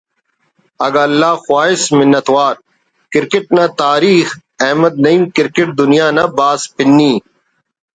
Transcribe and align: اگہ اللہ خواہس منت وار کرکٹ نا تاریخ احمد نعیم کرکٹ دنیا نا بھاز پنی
اگہ 0.85 1.01
اللہ 1.07 1.33
خواہس 1.43 1.83
منت 1.97 2.27
وار 2.33 2.55
کرکٹ 3.13 3.45
نا 3.55 3.65
تاریخ 3.83 4.25
احمد 4.65 4.93
نعیم 5.03 5.23
کرکٹ 5.35 5.67
دنیا 5.79 6.05
نا 6.17 6.23
بھاز 6.37 6.61
پنی 6.75 7.13